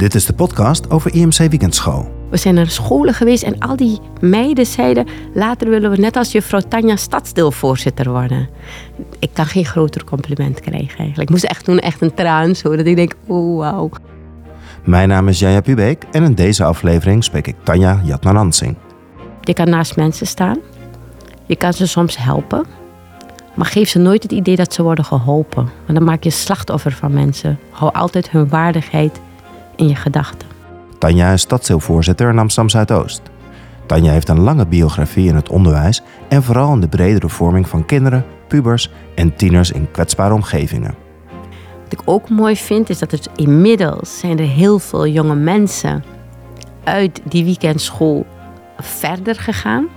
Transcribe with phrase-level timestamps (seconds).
[0.00, 2.10] Dit is de podcast over IMC Weekendschool.
[2.30, 5.06] We zijn naar scholen geweest en al die meiden zeiden...
[5.34, 8.48] later willen we net als juffrouw Tanja stadsdeelvoorzitter worden.
[9.18, 11.20] Ik kan geen groter compliment krijgen eigenlijk.
[11.20, 13.90] Ik moest echt toen echt een traan zo, dat ik denk, oh wauw.
[14.84, 18.76] Mijn naam is Jaya Pubeek en in deze aflevering spreek ik Tanja Jatnanansing.
[19.40, 20.58] Je kan naast mensen staan.
[21.46, 22.64] Je kan ze soms helpen.
[23.54, 25.70] Maar geef ze nooit het idee dat ze worden geholpen.
[25.86, 27.58] Want dan maak je slachtoffer van mensen.
[27.70, 29.20] Hou altijd hun waardigheid
[29.80, 30.48] in je gedachten.
[30.98, 33.22] Tanja is stadsdeelvoorzitter in Amsterdam Zuidoost.
[33.86, 37.86] Tanja heeft een lange biografie in het onderwijs en vooral in de bredere vorming van
[37.86, 40.94] kinderen, pubers en tieners in kwetsbare omgevingen.
[41.82, 46.04] Wat ik ook mooi vind is dat er inmiddels zijn er heel veel jonge mensen
[46.84, 48.26] uit die weekendschool
[48.78, 49.88] verder gegaan.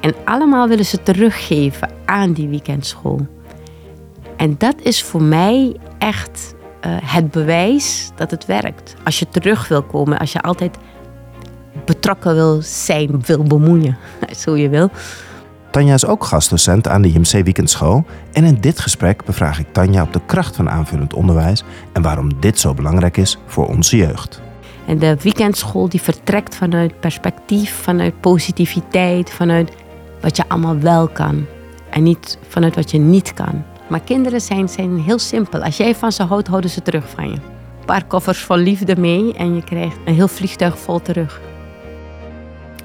[0.00, 3.26] En allemaal willen ze teruggeven aan die weekendschool.
[4.36, 6.54] En dat is voor mij echt
[7.04, 8.94] het bewijs dat het werkt.
[9.04, 10.76] Als je terug wil komen, als je altijd
[11.84, 13.96] betrokken wil zijn, wil bemoeien,
[14.42, 14.90] zo je wil.
[15.70, 18.04] Tanja is ook gastdocent aan de IMC Weekendschool.
[18.32, 22.40] En in dit gesprek bevraag ik Tanja op de kracht van aanvullend onderwijs en waarom
[22.40, 24.40] dit zo belangrijk is voor onze jeugd.
[24.86, 29.72] En de weekendschool die vertrekt vanuit perspectief, vanuit positiviteit, vanuit
[30.20, 31.46] wat je allemaal wel kan.
[31.90, 33.64] En niet vanuit wat je niet kan.
[33.88, 35.62] Maar kinderen zijn, zijn heel simpel.
[35.62, 37.34] Als jij van ze houdt, houden ze terug van je.
[37.34, 41.40] Een paar koffers vol liefde mee en je krijgt een heel vliegtuig vol terug.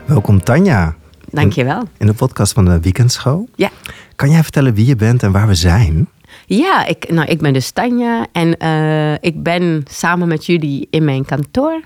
[0.05, 0.95] Welkom Tanja.
[1.29, 1.79] Dankjewel.
[1.79, 3.49] In, in de podcast van de Weekendschool.
[3.55, 3.69] Ja.
[4.16, 6.09] Kan jij vertellen wie je bent en waar we zijn?
[6.45, 11.03] Ja, ik, nou, ik ben dus Tanja en uh, ik ben samen met jullie in
[11.03, 11.81] mijn kantoor.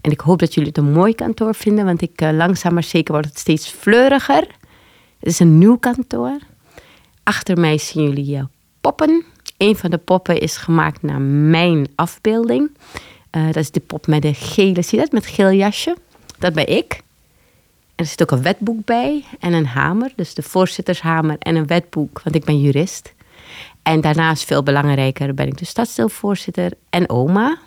[0.00, 2.82] En ik hoop dat jullie het een mooi kantoor vinden, want ik, uh, langzaam maar
[2.82, 4.46] zeker wordt het steeds fleuriger.
[5.18, 6.38] Het is een nieuw kantoor.
[7.28, 8.42] Achter mij zien jullie
[8.80, 9.24] poppen.
[9.56, 12.70] Een van de poppen is gemaakt naar mijn afbeelding.
[13.36, 15.12] Uh, dat is de pop met de gele, zie je dat?
[15.12, 15.96] Met geel jasje.
[16.38, 16.92] Dat ben ik.
[17.94, 20.12] En er zit ook een wetboek bij en een hamer.
[20.16, 23.14] Dus de voorzittershamer en een wetboek, want ik ben jurist.
[23.82, 27.58] En daarnaast, veel belangrijker, ben ik de stadsdeelvoorzitter en oma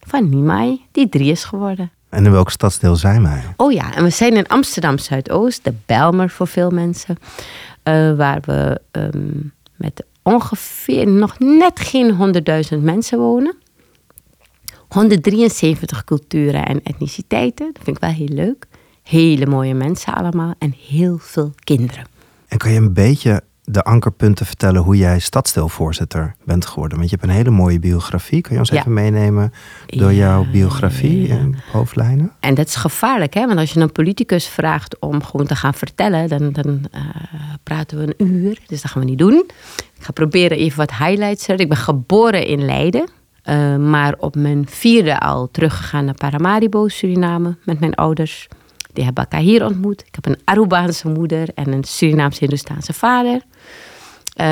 [0.00, 1.90] van Nimai, die drie is geworden.
[2.08, 3.42] En in welk stadsdeel zijn wij?
[3.56, 7.18] Oh ja, en we zijn in Amsterdam Zuidoost, de Belmer voor veel mensen.
[7.88, 12.34] Uh, waar we um, met ongeveer nog net geen
[12.72, 13.56] 100.000 mensen wonen.
[14.88, 17.72] 173 culturen en etniciteiten.
[17.72, 18.66] Dat vind ik wel heel leuk.
[19.02, 22.04] Hele mooie mensen allemaal en heel veel kinderen.
[22.48, 26.98] En kan je een beetje de ankerpunten vertellen hoe jij stadsdeelvoorzitter bent geworden?
[26.98, 28.40] Want je hebt een hele mooie biografie.
[28.40, 28.78] Kan je ons Ja.
[28.78, 29.52] even meenemen
[29.86, 31.36] door Ja, jouw biografie ja.
[31.36, 32.32] en hoofdlijnen?
[32.40, 33.46] En dat is gevaarlijk, hè?
[33.46, 37.00] want als je een politicus vraagt om gewoon te gaan vertellen, dan, dan eh,
[37.62, 38.58] praten we een uur.
[38.66, 39.44] Dus dat gaan we niet doen.
[39.98, 41.44] Ik ga proberen even wat highlights.
[41.44, 43.08] te- Ik ben geboren in Leiden,
[43.42, 48.48] eh, maar op mijn vierde al teruggegaan naar Paramaribo, Suriname, met mijn ouders.
[48.92, 50.00] Die hebben elkaar hier ontmoet.
[50.06, 53.42] Ik heb een Arubaanse moeder en een Surinaams-Hindoestaanse vader.
[54.36, 54.46] Eh,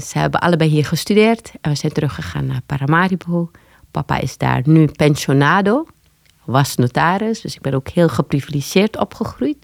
[0.00, 3.50] ze hebben allebei hier gestudeerd en we zijn teruggegaan naar Paramaribo.
[3.90, 5.86] Papa is daar nu pensionado,
[6.44, 9.56] was notaris, dus ik ben ook heel geprivilegeerd opgegroeid.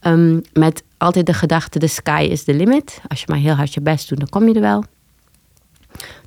[0.00, 3.00] Ehm, met altijd de gedachte, the sky is the limit.
[3.08, 4.84] Als je maar heel hard je best doet, dan kom je er wel.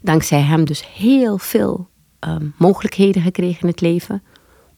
[0.01, 1.89] Dankzij hem dus heel veel
[2.19, 4.23] ehm, mogelijkheden gekregen in het leven.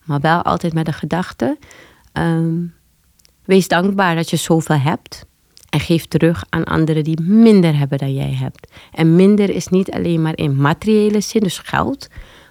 [0.03, 1.57] Maar wel altijd met de gedachte,
[2.11, 2.63] ehm,
[3.43, 5.25] wees dankbaar dat je zoveel hebt.
[5.75, 8.67] En geef terug aan anderen die minder hebben dan jij hebt.
[8.91, 12.07] En minder is niet alleen maar in materiële zin, dus geld.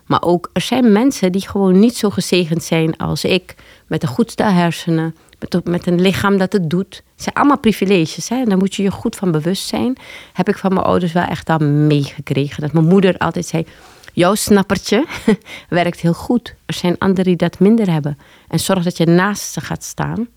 [0.06, 3.54] Maar ook, er zijn mensen die gewoon niet zo gezegend zijn als ik.
[3.86, 6.94] Met de goed stel hersenen, met, met een lichaam dat het doet.
[6.94, 8.28] Het zijn allemaal privileges.
[8.28, 8.36] Hè?
[8.36, 9.96] En daar moet je je goed van bewust zijn.
[10.32, 12.62] Heb ik van mijn ouders wel echt al meegekregen.
[12.62, 13.66] Dat mijn moeder altijd zei,
[14.12, 15.06] jouw snappertje
[15.68, 16.54] werkt heel goed.
[16.66, 18.18] Er zijn anderen die dat minder hebben.
[18.48, 20.28] En zorg dat je naast ze gaat staan.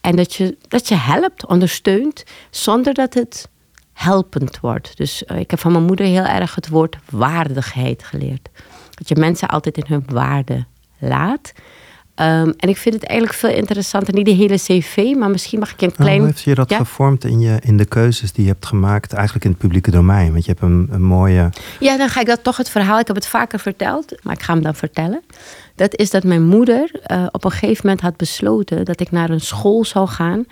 [0.00, 3.48] En dat je, dat je helpt, ondersteunt, zonder dat het
[3.92, 4.96] helpend wordt.
[4.96, 8.48] Dus eh, ik heb van mijn moeder heel erg het woord waardigheid geleerd.
[8.90, 10.64] Dat je mensen altijd in hun waarde
[10.98, 11.52] laat.
[12.20, 15.72] Ehm, en ik vind het eigenlijk veel interessanter, niet de hele cv, maar misschien mag
[15.72, 16.18] ik een klein...
[16.18, 16.76] Hoe heeft je dat Ja?
[16.76, 20.32] gevormd in, je, in de keuzes die je hebt gemaakt, eigenlijk in het publieke domein?
[20.32, 21.50] Want je hebt een, een mooie.
[21.78, 22.98] Ja, dan ga ik dat toch het verhaal.
[22.98, 25.22] Ik heb het vaker verteld, maar ik ga hem dan vertellen.
[25.74, 29.30] Dat is dat mijn moeder eh, op een gegeven moment had besloten dat ik naar
[29.30, 30.44] een school zou gaan.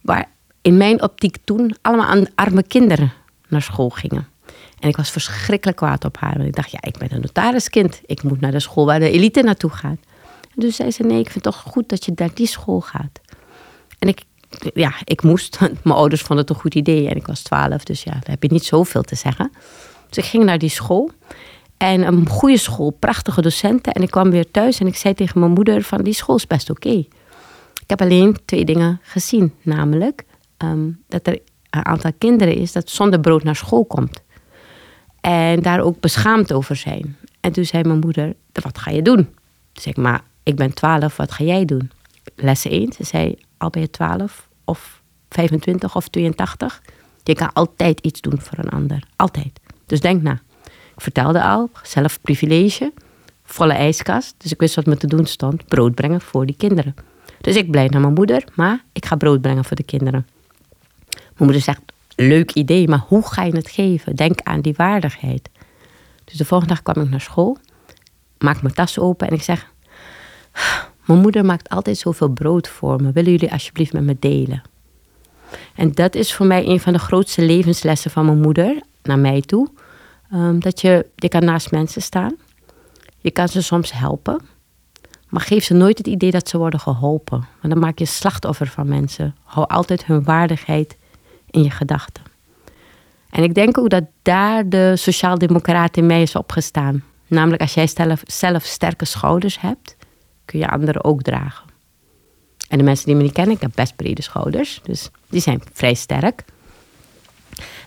[0.00, 0.28] Waar
[0.62, 3.12] in mijn optiek toen allemaal aan arme kinderen
[3.48, 4.26] naar school gingen.
[4.78, 6.34] En ik was verschrikkelijk kwaad op haar.
[6.36, 8.00] Want ik dacht, ja, ik ben een notariskind.
[8.06, 9.98] Ik moet naar de school waar de elite naartoe gaat.
[10.54, 13.20] Dus zei ze, nee, ik vind het toch goed dat je naar die school gaat.
[13.98, 14.22] En ik,
[14.74, 15.60] ja, ik moest.
[15.60, 17.08] Mijn ouders vonden het een goed idee.
[17.08, 19.52] En ik was twaalf, dus ja, daar heb je niet zoveel te zeggen.
[20.08, 21.10] Dus ik ging naar die school.
[21.76, 23.92] En een goede school, prachtige docenten.
[23.92, 26.46] En ik kwam weer thuis en ik zei tegen mijn moeder van die school is
[26.46, 27.04] best oké.
[27.82, 29.54] Ik heb alleen twee dingen gezien.
[29.62, 30.24] Namelijk
[30.56, 31.38] ehm, dat er
[31.70, 34.22] een aantal kinderen is dat zonder brood naar school komt.
[35.20, 37.16] En daar ook beschaamd over zijn.
[37.40, 39.24] En toen zei mijn moeder, wat ga je doen?
[39.72, 41.90] Toen zei ik, maar ik ben 12, wat ga jij doen?
[42.34, 46.82] Les 1, ze zei, al ben je 12 of 25 of 82,
[47.22, 49.02] je kan altijd iets doen voor een ander.
[49.16, 49.60] Altijd.
[49.86, 50.40] Dus denk na.
[50.94, 52.92] Ik vertelde al, zelf privilege,
[53.44, 54.34] volle ijskast.
[54.38, 56.94] Dus ik wist wat me te doen stond, brood brengen voor die kinderen.
[57.40, 60.26] Dus ik blijf naar mijn moeder, maar ik ga brood brengen voor de kinderen.
[61.10, 61.80] Mijn moeder zegt,
[62.16, 64.16] leuk idee, maar hoe ga je het geven?
[64.16, 65.50] Denk aan die waardigheid.
[66.24, 67.58] Dus de volgende dag kwam ik naar school,
[68.38, 69.72] maak mijn tas open en ik zeg:
[71.04, 73.12] Mijn moeder maakt altijd zoveel brood voor me.
[73.12, 74.62] Willen jullie alsjeblieft met me delen?
[75.74, 79.40] En dat is voor mij een van de grootste levenslessen van mijn moeder naar mij
[79.40, 79.68] toe.
[80.30, 82.36] Ehm, dat je, je kan naast mensen staan.
[83.18, 84.40] Je kan ze soms helpen.
[85.28, 87.46] Maar geef ze nooit het idee dat ze worden geholpen.
[87.60, 89.36] Want dan maak je slachtoffer van mensen.
[89.44, 90.96] Hou altijd hun waardigheid
[91.50, 92.22] in je gedachten.
[93.30, 97.02] En ik denk ook dat daar de sociaaldemocraat in mij is opgestaan.
[97.26, 99.96] Namelijk als jij zelf, zelf sterke schouders hebt,
[100.50, 101.64] kun je anderen ook dragen.
[102.68, 104.80] En de mensen die me niet kennen, ik heb best brede schouders.
[104.82, 106.44] Dus die zijn vrij sterk.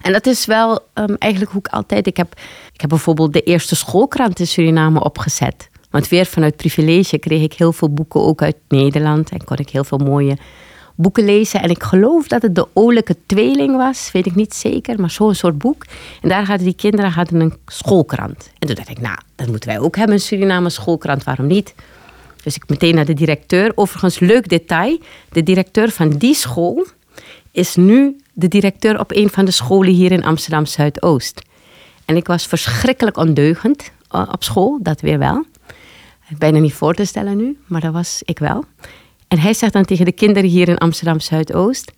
[0.01, 2.07] En dat is wel um, eigenlijk hoe ik altijd...
[2.07, 2.33] Ik heb,
[2.74, 5.69] ik heb bijvoorbeeld de eerste schoolkrant in Suriname opgezet.
[5.89, 9.30] Want weer vanuit privilege kreeg ik heel veel boeken ook uit Nederland.
[9.30, 10.38] En kon ik heel veel mooie
[10.95, 11.62] boeken lezen.
[11.62, 15.36] En ik geloof dat het de Olijke Tweeling was, weet ik niet zeker, maar zo'n
[15.36, 15.86] soort boek.
[16.21, 18.51] En daar hadden die kinderen hadden een schoolkrant.
[18.59, 21.74] En toen dacht ik, nou, dat moeten wij ook hebben, een Suriname schoolkrant, waarom niet?
[22.44, 23.72] Dus ik meteen naar de directeur.
[23.75, 25.00] Overigens, leuk detail,
[25.30, 26.86] de directeur van die school
[27.51, 31.42] is nu de directeur op een van de scholen hier in Amsterdam Zuidoost.
[32.06, 35.45] En ik was verschrikkelijk ondeugend eh, op school, dat weer wel.
[36.38, 38.66] Bijna niet voor te stellen nu, maar dat was ik wel.
[39.28, 41.92] En hij zegt dan tegen de kinderen hier in Amsterdam Zuidoost: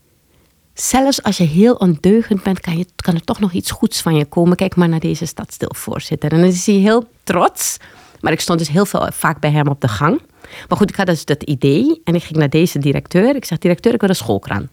[0.73, 4.15] Zelfs als je heel ondeugend bent, kan, je, kan er toch nog iets goeds van
[4.15, 4.57] je komen.
[4.57, 6.31] Kijk maar naar deze stadsdeelvoorzitter.
[6.31, 7.77] En dan is hij heel trots.
[8.19, 10.21] Maar ik stond dus heel veel, vaak bij hem op de gang.
[10.67, 13.35] Maar goed, ik had dus dat idee en ik ging naar deze directeur.
[13.35, 14.69] Ik zeg: Directeur, ik wil een schoolkraan.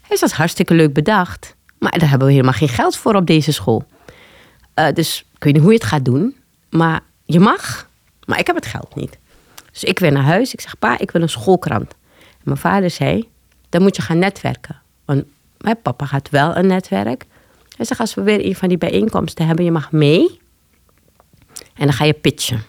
[0.00, 1.56] Hij zegt: Hartstikke leuk bedacht.
[1.78, 3.84] Maar daar hebben we helemaal geen geld voor op deze school.
[4.74, 6.36] Uh, dus ik weet niet hoe je het gaat doen.
[6.70, 7.88] Maar je mag.
[8.24, 9.18] Maar ik heb het geld niet.
[9.72, 10.52] Dus ik weer naar huis.
[10.52, 11.94] Ik zeg, pa, ik wil een schoolkrant.
[12.42, 13.28] Mijn vader zei,
[13.68, 14.80] dan moet je gaan netwerken.
[15.04, 15.24] Want
[15.58, 17.24] mijn papa had wel een netwerk.
[17.76, 20.40] Hij zegt, als we weer een van die bijeenkomsten hebben, je mag mee.
[21.74, 22.62] En dan ga je pitchen.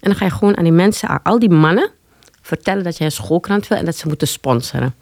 [0.00, 1.90] En dan ga je gewoon aan die mensen, aan al die mannen,
[2.42, 4.94] vertellen dat je een schoolkrant wil en dat ze moeten sponsoren.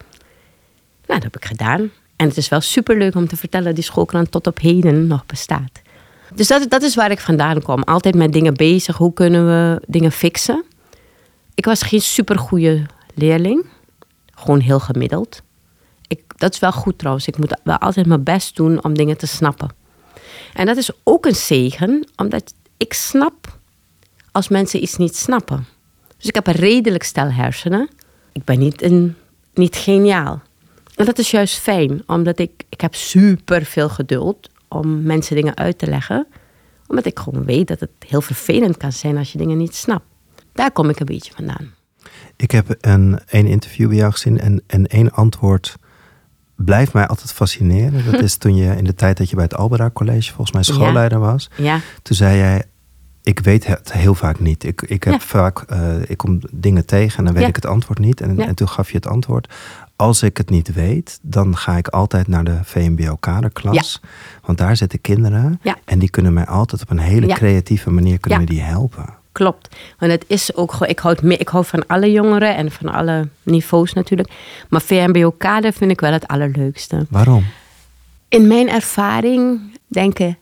[1.06, 1.90] Nou, dat heb ik gedaan.
[2.16, 5.26] En het is wel superleuk om te vertellen dat die schoolkrant tot op heden nog
[5.26, 5.80] bestaat.
[6.34, 7.82] Dus dat, dat is waar ik vandaan kom.
[7.82, 8.96] Altijd met dingen bezig.
[8.96, 10.64] Hoe kunnen we dingen fixen?
[11.54, 13.66] Ik was geen supergoeie leerling.
[14.34, 15.42] Gewoon heel gemiddeld.
[16.06, 17.26] Ik, dat is wel goed trouwens.
[17.26, 19.70] Ik moet wel altijd mijn best doen om dingen te snappen.
[20.54, 23.57] En dat is ook een zegen, omdat ik snap
[24.38, 25.66] als mensen iets niet snappen.
[26.16, 27.88] Dus ik heb een redelijk stel hersenen.
[28.32, 29.14] Ik ben niet, een,
[29.54, 30.42] niet geniaal.
[30.94, 35.56] En dat is juist fijn, omdat ik, ik heb super veel geduld om mensen dingen
[35.56, 36.26] uit te leggen.
[36.86, 40.04] Omdat ik gewoon weet dat het heel vervelend kan zijn als je dingen niet snapt.
[40.52, 41.74] Daar kom ik een beetje vandaan.
[42.36, 45.76] Ik heb een, een interview bij jou gezien en, en één antwoord
[46.54, 48.04] blijft mij altijd fascineren.
[48.10, 50.62] Dat is toen je in de tijd dat je bij het Albera College volgens mij
[50.62, 51.50] schoolleider was.
[51.56, 51.80] Ja.
[52.02, 52.64] Toen zei jij,
[53.28, 54.64] ik weet het heel vaak niet.
[54.64, 57.98] Ik, ik heb vaak, uh, ik kom dingen tegen en dan weet ik het antwoord
[57.98, 58.20] niet.
[58.20, 59.54] En, en toen gaf je het antwoord.
[59.96, 64.00] Als ik het niet weet, dan ga ik altijd naar de VMBO-kaderklas.
[64.44, 68.46] Want daar zitten kinderen en die kunnen mij altijd op een hele creatieve manier kunnen
[68.46, 69.76] die helpen klopt.
[69.98, 73.28] Want het is ook gewoon, ik hou, ik hou van alle jongeren en van alle
[73.42, 74.30] niveaus natuurlijk.
[74.68, 77.06] Maar VMBO-kader vind ik wel het allerleukste.
[77.10, 77.44] Waarom?
[78.28, 80.38] In mijn ervaring denken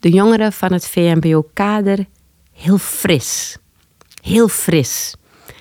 [0.00, 2.06] de jongeren van het VMBO-kader
[2.60, 3.56] heel fris.
[4.22, 5.14] Heel fris.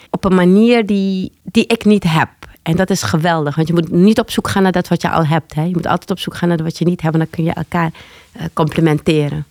[0.09, 2.29] Op een manier die, die ik niet heb.
[2.63, 5.09] En dat is geweldig, want je moet niet op zoek gaan naar dat wat je
[5.09, 5.53] al hebt.
[5.53, 5.63] Hè.
[5.63, 7.53] Je moet altijd op zoek gaan naar wat je niet hebt en dan kun je
[7.53, 7.91] elkaar
[8.35, 9.45] uh, complementeren.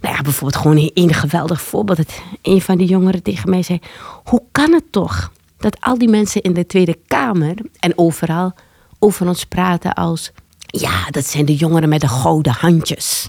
[0.00, 1.98] Nou ja, bijvoorbeeld gewoon een geweldig voorbeeld.
[2.42, 3.80] Een van die jongeren tegen mij zei:
[4.24, 8.54] Hoe kan het toch dat al die mensen in de Tweede Kamer en overal
[8.98, 10.32] over ons praten als:
[10.66, 13.28] Ja, dat zijn de jongeren met de gouden handjes.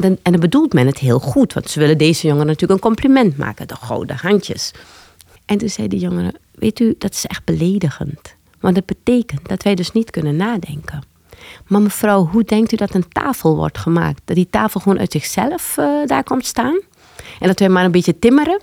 [0.00, 2.90] Want en dan bedoelt men het heel goed, want ze willen deze jongeren natuurlijk een
[2.90, 4.70] compliment maken: de gouden handjes.
[5.44, 8.34] En toen zei die jongeren: Weet u, dat is echt beledigend.
[8.60, 11.02] Want dat betekent dat wij dus niet kunnen nadenken.
[11.66, 14.22] Maar mevrouw, hoe denkt u dat een tafel wordt gemaakt?
[14.24, 16.80] Dat die tafel gewoon uit zichzelf uh, daar komt staan?
[17.40, 18.60] En dat wij maar een beetje timmeren.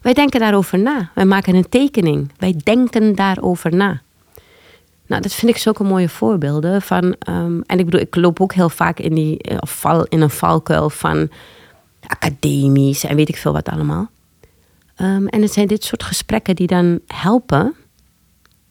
[0.00, 1.10] Wij denken daarover na.
[1.14, 2.32] Wij maken een tekening.
[2.38, 4.02] Wij denken daarover na.
[5.06, 7.14] Nou, dat vind ik zulke mooie voorbeelden van.
[7.18, 10.30] Ehm, en ik bedoel, ik loop ook heel vaak in, die, eh, val, in een
[10.30, 11.30] valkuil van
[12.06, 14.10] academisch en weet ik veel wat allemaal.
[14.94, 17.74] Ehm, en het zijn dit soort gesprekken die dan helpen.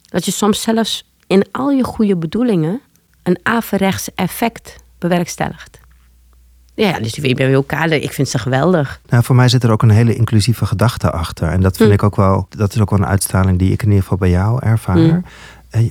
[0.02, 2.82] Dat je soms zelfs in al je goede bedoelingen
[3.24, 5.82] een averechts effect bewerkstelligt.
[6.76, 9.02] Ja, dus die WBWO-kader, ik vind ze geweldig.
[9.10, 11.48] Nou, voor mij zit er ook een hele inclusieve gedachte achter.
[11.48, 11.96] En dat vind hm.
[11.96, 14.30] ik ook wel, dat is ook wel een uitstraling die ik in ieder geval bij
[14.30, 14.98] jou ervaar.
[14.98, 15.20] Hm.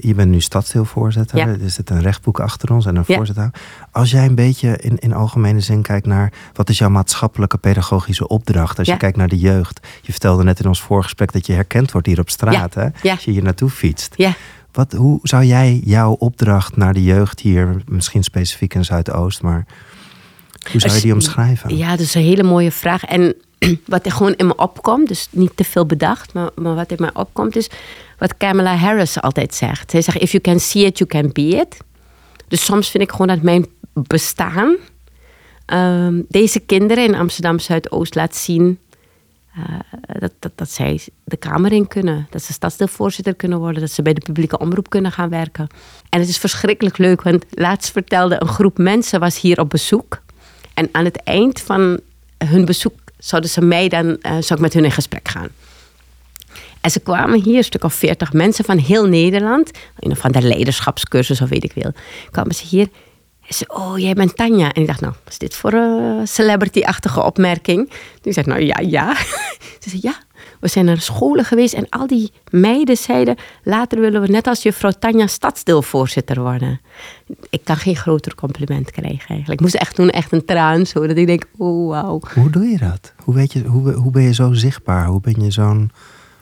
[0.00, 1.38] Je bent nu stadsdeelvoorzitter.
[1.38, 1.46] Ja.
[1.46, 3.50] Er zit een rechtboek achter ons en een voorzitter.
[3.90, 8.28] Als jij een beetje in, in algemene zin kijkt naar wat is jouw maatschappelijke pedagogische
[8.28, 8.78] opdracht?
[8.78, 9.86] Als je kijkt naar de jeugd.
[10.02, 12.74] Je vertelde net in ons voorgesprek dat je herkend wordt hier op straat.
[12.74, 13.10] Hè?
[13.10, 14.14] Als je hier naartoe fietst.
[14.72, 19.66] Wat, hoe zou jij jouw opdracht naar de jeugd hier, misschien specifiek in Zuidoost, maar
[20.70, 21.76] hoe zou je die omschrijven?
[21.76, 23.04] Ja, dat is een hele mooie vraag.
[23.04, 23.34] En
[23.87, 26.97] wat er gewoon in me opkomt, dus niet te veel bedacht, maar, maar wat in
[27.00, 27.71] me opkomt is
[28.19, 29.90] wat Kamala Harris altijd zegt.
[29.90, 31.76] Zij zegt, if you can see it, you can be it.
[32.49, 34.76] Dus soms vind ik gewoon dat mijn bestaan
[35.66, 38.78] ehm, deze kinderen in Amsterdam Zuidoost laat zien
[40.19, 42.26] dat, dat, dat zij de Kamer in kunnen.
[42.31, 43.81] Dat ze stadsdeelvoorzitter kunnen worden.
[43.81, 45.66] Dat ze bij de publieke omroep kunnen gaan werken.
[46.09, 50.23] En het is verschrikkelijk leuk, want laatst vertelde een groep mensen was hier op bezoek.
[50.75, 52.00] En aan het eind van
[52.38, 55.49] hun bezoek zouden ze mij dan, uh, zou ik met hun in gesprek gaan.
[56.81, 59.71] En ze kwamen hier, een stuk of veertig mensen van heel Nederland.
[59.99, 61.93] Een van de leiderschapscursus of weet ik veel.
[62.31, 62.88] Kwamen ze hier.
[63.47, 64.73] En ze oh, jij bent Tanja.
[64.73, 67.93] En ik dacht, nou, is dit voor een celebrity-achtige opmerking?
[68.23, 69.14] Ik zei, nou ja, ja.
[69.83, 70.14] Ze zei, ja,
[70.62, 71.75] we zijn naar scholen geweest.
[71.75, 76.81] En al die meiden zeiden, later willen we net als juffrouw Tanja stadsdeelvoorzitter worden.
[77.50, 79.52] Ik kan geen groter compliment krijgen eigenlijk.
[79.52, 81.07] Ik moest echt doen, echt een traan zo.
[81.07, 82.21] Dat ik denk, oh wauw.
[82.35, 83.12] Hoe doe je dat?
[83.16, 85.07] Hoe, weet je, hoe, hoe ben je zo zichtbaar?
[85.07, 85.90] Hoe ben je zo'n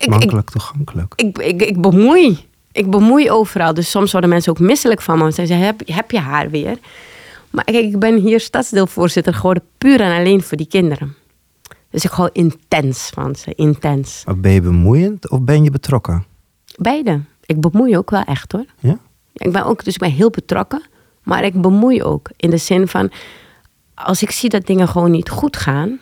[0.08, 1.12] makkelijk toegankelijk.
[1.16, 2.48] Ik, ik, ik, bemoei.
[2.72, 3.74] Ik bemoei overal.
[3.74, 5.32] Dus soms worden mensen ook misselijk van me.
[5.32, 6.78] Ze zeggen, heb, heb je haar weer?
[7.50, 11.14] Maar kijk, ik ben hier stadsdeelvoorzitter geworden puur en alleen voor die kinderen.
[11.90, 14.22] Dus ik hou intens van ze, intens.
[14.26, 16.24] Maar ben je bemoeiend of ben je betrokken?
[16.76, 17.20] Beide.
[17.44, 18.66] Ik bemoei ook wel echt hoor.
[18.78, 18.98] Ja?
[19.32, 20.82] Ik ben ook, dus ik ben heel betrokken.
[21.22, 22.30] Maar ik bemoei ook.
[22.36, 23.10] In de zin van,
[23.94, 25.98] als ik zie dat dingen gewoon niet goed gaan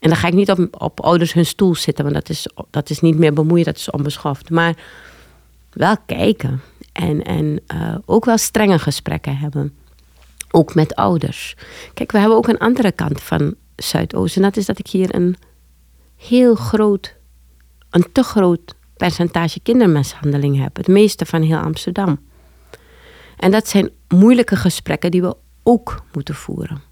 [0.00, 2.90] en dan ga ik niet op, op ouders hun stoel zitten, want dat is, dat
[2.90, 4.50] is niet meer bemoeien, dat is onbeschoft.
[4.50, 4.76] Maar
[5.72, 6.60] wel kijken
[6.92, 9.74] en, en uh, ook wel strenge gesprekken hebben.
[10.50, 11.56] Ook met ouders.
[11.94, 14.36] Kijk, we hebben ook een andere kant van Zuidoost.
[14.36, 15.36] En dat is dat ik hier een
[16.16, 17.16] heel groot,
[17.90, 20.76] een te groot percentage kindermishandeling heb.
[20.76, 22.20] Het meeste van heel Amsterdam.
[23.36, 26.82] En dat zijn moeilijke gesprekken die we ook moeten voeren.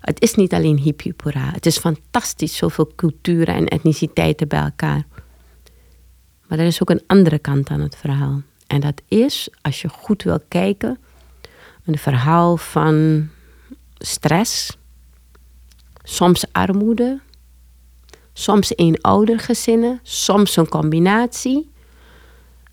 [0.00, 1.50] Het is niet alleen hippie-pura.
[1.50, 5.06] Het is fantastisch, zoveel culturen en etniciteiten bij elkaar.
[6.46, 8.42] Maar er is ook een andere kant aan het verhaal.
[8.66, 10.98] En dat is, als je goed wil kijken,
[11.84, 13.28] een verhaal van
[13.98, 14.76] stress,
[16.04, 17.20] soms armoede,
[18.32, 21.72] soms eenoudergezinnen, soms een combinatie.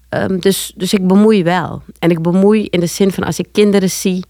[0.09, 1.81] Um, dus, dus ik bemoei wel.
[1.99, 4.23] En ik bemoei in de zin van als ik kinderen zie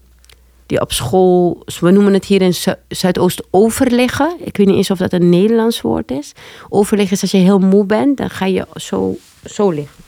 [0.65, 2.53] die op school, we noemen het hier in
[2.87, 4.35] Zuidoost overliggen.
[4.39, 6.31] Ik weet niet eens of dat een Nederlands woord is.
[6.69, 10.03] Overliggen is als je heel moe bent, dan ga je zo, zo liggen.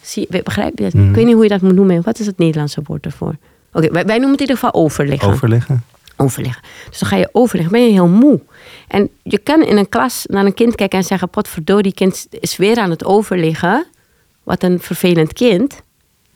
[0.00, 0.94] Zie, begrijp je dat?
[0.94, 2.02] Ik weet niet hoe je dat moet noemen.
[2.02, 3.36] Wat is het Nederlandse woord ervoor?
[3.72, 5.28] Oké, wij, wij, noemen het in ieder geval overliggen.
[5.28, 5.84] Overliggen?
[6.16, 6.62] Overliggen.
[6.88, 8.40] Dus dan ga je overliggen, ben je heel moe.
[8.88, 11.30] En je kan in een klas naar een kind kijken en zeggen...
[11.30, 13.86] potverdorie, die kind is weer aan het overliggen.
[14.42, 15.82] Wat een vervelend kind.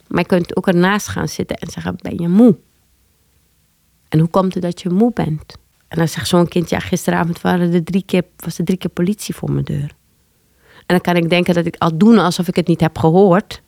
[0.09, 2.57] Maar je kunt ook ernaast gaan zitten en zeggen, ben je moe?
[4.09, 5.57] En hoe komt het dat je moe bent?
[5.89, 8.91] En dan zegt zo'n kind, ja, gisteravond waren er drie keer, was er drie keer
[8.91, 9.97] politie voor mijn deur.
[10.77, 13.63] En dan kan ik denken dat ik al doen alsof ik het niet heb gehoord.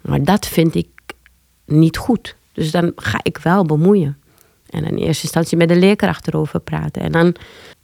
[0.00, 0.88] Maar dat vind ik
[1.66, 2.36] niet goed.
[2.52, 4.18] Dus dan ga ik wel bemoeien.
[4.72, 7.02] En in eerste instantie met de leerkracht erover praten.
[7.02, 7.34] En dan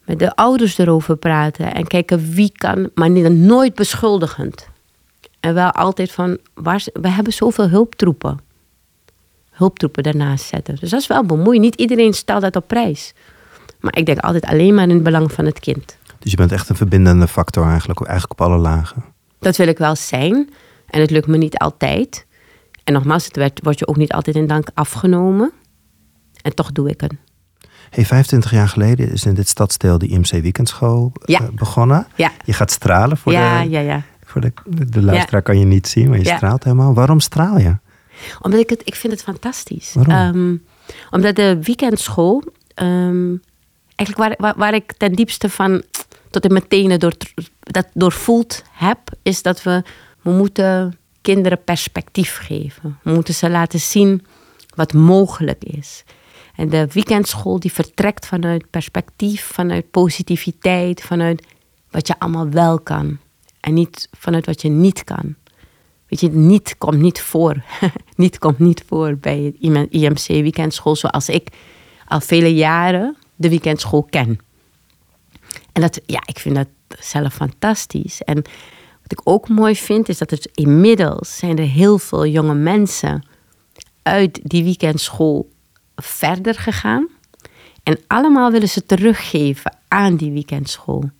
[0.05, 1.75] met de ouders erover praten.
[1.75, 4.69] En kijken wie kan, maar niet, nooit beschuldigend.
[5.41, 8.47] En wel altijd van, waar, we hebben zoveel hulptroepen
[9.59, 10.77] hulptroepen daarnaast zetten.
[10.81, 11.65] Dus dat is wel bemoeiend.
[11.65, 13.15] Niet iedereen stelt dat op prijs.
[13.81, 15.97] Maar ik denk altijd alleen maar in het belang van het kind.
[16.19, 19.05] Dus je bent echt een verbindende factor eigenlijk, eigenlijk op alle lagen.
[19.39, 20.51] Dat wil ik wel zijn.
[20.87, 22.27] En het lukt me niet altijd.
[22.85, 25.53] En nogmaals, het werd, wordt je ook niet altijd in dank afgenomen.
[26.43, 27.13] En toch doe ik het.
[27.91, 31.41] Hey, 25 jaar geleden is in dit stadsdeel de IMC Weekendschool ja.
[31.41, 32.07] Eh, begonnen.
[32.15, 32.33] Ja.
[32.45, 34.03] Je gaat stralen voor ja, de, ja, ja.
[34.25, 36.95] Voor de, de luisteraar kan je niet zien, maar je straalt helemaal.
[36.95, 37.77] Waarom straal je?
[38.41, 39.95] Omdat ik het, ik vind het fantastisch.
[40.09, 40.65] Um,
[41.11, 43.43] omdat de weekendschool, um,
[43.95, 45.83] eigenlijk waar, waar, ik ten diepste van
[46.31, 47.13] tot in mijn tenen door,
[47.61, 49.83] dat doorvoeld heb, is dat we,
[50.23, 52.99] we moeten kinderen perspectief geven.
[53.03, 54.27] We moeten ze laten zien
[54.75, 56.05] wat mogelijk is.
[56.59, 61.47] En de weekendschool die vertrekt vanuit perspectief, vanuit positiviteit, vanuit
[61.91, 63.19] wat je allemaal wel kan.
[63.61, 65.35] En niet vanuit wat je niet kan.
[66.09, 67.63] Weet je, niet komt niet voor.
[68.17, 69.55] niet komt niet voor bij
[69.91, 71.49] IMC weekendschool zoals ik
[72.07, 74.39] al vele jaren de weekendschool ken.
[75.73, 78.23] En dat, ja, ik vind dat zelf fantastisch.
[78.23, 78.37] En
[79.03, 83.27] wat ik ook mooi vind, is dat er inmiddels zijn er heel veel jonge mensen
[84.03, 85.49] uit die weekendschool
[86.03, 87.09] verder gegaan.
[87.83, 91.11] En allemaal willen ze teruggeven aan die weekendschool.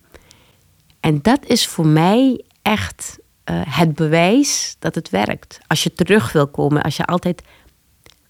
[0.99, 3.19] En dat is voor mij echt
[3.49, 5.59] uh, het bewijs dat het werkt.
[5.67, 7.41] Als je terug wil komen, als je altijd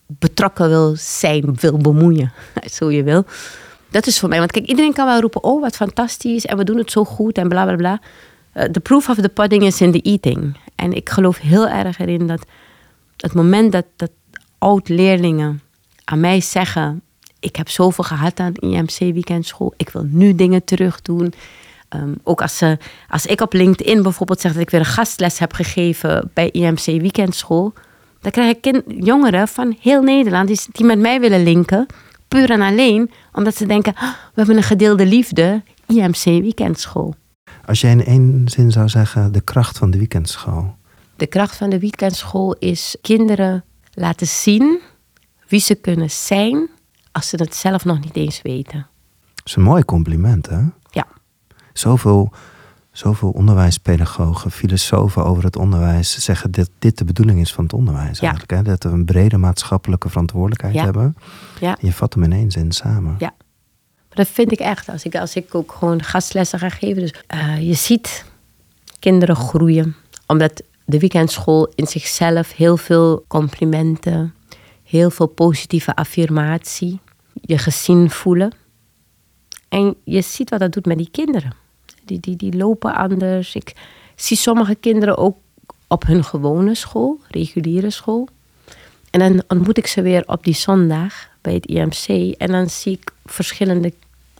[0.06, 2.32] betrokken wil zijn, wil bemoeien,
[2.78, 3.26] zo je wil.
[3.90, 4.38] Dat is voor mij.
[4.40, 7.38] Want kijk, iedereen kan wel roepen: oh, wat fantastisch en we doen het zo goed
[7.38, 8.02] en bla bla bla.
[8.54, 10.58] Uh, the proof of the pudding is in the eating.
[10.76, 12.46] En ik geloof heel erg erin dat
[13.18, 14.12] het moment dat, dat
[14.58, 15.62] oud-leerlingen
[16.10, 17.02] aan mij zeggen:
[17.40, 21.34] Ik heb zoveel gehad aan IMC Weekendschool, ik wil nu dingen terug doen.
[21.90, 22.78] Ehm, ook als, ze,
[23.10, 26.86] als ik op LinkedIn bijvoorbeeld zeg dat ik weer een gastles heb gegeven bij IMC
[26.86, 27.74] Weekendschool,
[28.22, 31.86] dan krijg ik kind, jongeren van heel Nederland die, die met mij willen linken,
[32.28, 37.16] puur en alleen omdat ze denken: ah, we hebben een gedeelde liefde, IMC Weekendschool.
[37.66, 40.76] Als jij in één zin zou zeggen, de kracht van de weekendschool.
[41.16, 43.64] De kracht van de weekendschool is kinderen
[43.94, 44.80] laten zien
[45.50, 46.70] wie ze kunnen zijn
[47.12, 48.88] als ze het zelf nog niet eens weten.
[49.36, 50.62] Dat is een mooi compliment, hè?
[50.92, 51.08] Ja.
[51.74, 52.32] Zoveel,
[52.92, 58.20] zoveel onderwijspedagogen, filosofen over het onderwijs zeggen dat dit de bedoeling is van het onderwijs.
[58.20, 58.22] Ja.
[58.22, 58.62] Eigenlijk, hè?
[58.62, 60.84] Dat we een brede maatschappelijke verantwoordelijkheid ja.
[60.84, 61.16] hebben.
[61.60, 61.78] Ja.
[61.82, 63.16] Je vat hem in één zin samen.
[63.20, 63.34] Ja.
[64.08, 64.90] Maar dat vind ik echt.
[64.90, 67.02] Als ik, als ik ook gewoon gastlessen ga geven.
[67.02, 68.26] Dus uh, je ziet
[69.00, 69.96] kinderen groeien.
[70.28, 74.34] Omdat de weekendschool in zichzelf heel veel complimenten,
[74.90, 77.00] heel veel positieve affirmatie,
[77.42, 78.52] je gezien voelen.
[79.68, 81.54] En je ziet wat dat doet met die kinderen.
[82.06, 83.56] Die, die, die lopen anders.
[83.56, 83.74] Ik
[84.16, 85.38] zie sommige kinderen ook
[85.88, 88.28] op hun gewone school, reguliere school.
[89.10, 92.36] En dan ontmoet ik ze weer op die zondag bij het IMC.
[92.38, 93.94] En dan zie ik verschillende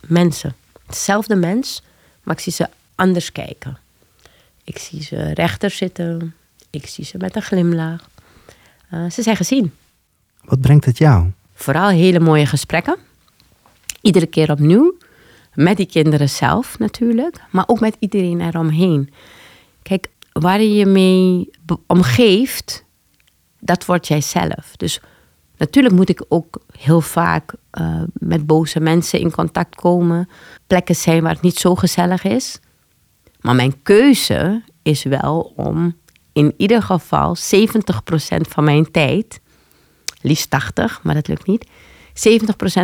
[0.06, 0.54] mensen.
[0.86, 1.82] Hetzelfde mens,
[2.22, 3.78] maar ik zie ze anders kijken.
[4.64, 6.34] Ik zie ze rechter zitten.
[6.70, 8.08] Ik zie ze met een glimlach.
[8.92, 9.72] Uh, ze zijn gezien.
[10.50, 11.30] Wat brengt het jou?
[11.54, 12.96] Vooral hele mooie gesprekken.
[14.00, 14.96] Iedere keer opnieuw.
[15.54, 17.36] Met die kinderen zelf natuurlijk.
[17.50, 19.12] Maar ook met iedereen eromheen.
[19.82, 21.50] Kijk, waar je je mee
[21.86, 22.84] omgeeft,
[23.60, 24.76] dat word jij zelf.
[24.76, 25.00] Dus
[25.56, 30.28] natuurlijk moet ik ook heel vaak uh, met boze mensen in contact komen.
[30.66, 32.60] Plekken zijn waar het niet zo gezellig is.
[33.40, 35.96] Maar mijn keuze is wel om
[36.32, 37.40] in ieder geval 70%
[38.40, 39.40] van mijn tijd,
[40.20, 41.72] liefst 80, maar dat lukt niet, 70%